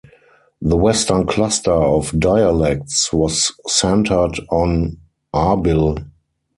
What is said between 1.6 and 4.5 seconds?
of dialects was centred